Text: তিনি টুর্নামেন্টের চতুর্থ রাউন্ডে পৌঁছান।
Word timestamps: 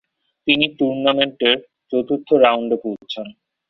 তিনি 0.47 0.65
টুর্নামেন্টের 0.77 1.57
চতুর্থ 1.91 2.29
রাউন্ডে 2.43 2.77
পৌঁছান। 2.83 3.27